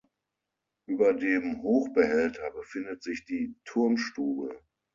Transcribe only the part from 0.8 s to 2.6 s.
Über dem Hochbehälter